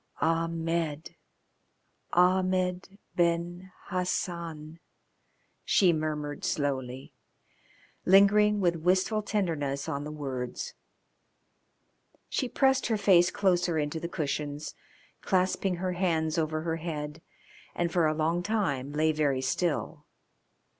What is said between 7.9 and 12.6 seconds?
lingering with wistful tenderness on the words. She